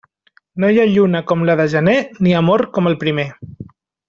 No 0.61 0.69
hi 0.75 0.79
ha 0.83 0.87
lluna 0.93 1.21
com 1.31 1.43
la 1.49 1.57
de 1.59 1.67
gener, 1.75 1.95
ni 2.29 2.35
amor 2.43 2.65
com 2.79 2.91
el 2.93 2.99
primer. 3.05 3.29